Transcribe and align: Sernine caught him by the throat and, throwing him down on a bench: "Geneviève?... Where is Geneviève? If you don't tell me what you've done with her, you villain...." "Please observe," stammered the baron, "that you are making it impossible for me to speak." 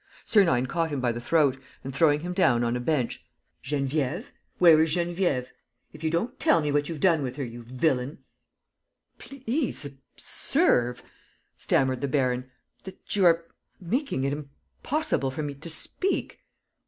Sernine 0.25 0.65
caught 0.65 0.89
him 0.89 0.99
by 0.99 1.11
the 1.11 1.21
throat 1.21 1.61
and, 1.83 1.93
throwing 1.93 2.21
him 2.21 2.33
down 2.33 2.63
on 2.63 2.75
a 2.75 2.79
bench: 2.79 3.23
"Geneviève?... 3.63 4.31
Where 4.57 4.81
is 4.81 4.95
Geneviève? 4.95 5.49
If 5.93 6.03
you 6.03 6.09
don't 6.09 6.39
tell 6.39 6.59
me 6.59 6.71
what 6.71 6.89
you've 6.89 6.99
done 6.99 7.21
with 7.21 7.35
her, 7.35 7.43
you 7.43 7.61
villain...." 7.61 8.17
"Please 9.19 9.85
observe," 9.85 11.03
stammered 11.55 12.01
the 12.01 12.07
baron, 12.07 12.49
"that 12.83 13.15
you 13.15 13.25
are 13.27 13.45
making 13.79 14.23
it 14.23 14.33
impossible 14.33 15.29
for 15.29 15.43
me 15.43 15.53
to 15.53 15.69
speak." 15.69 16.39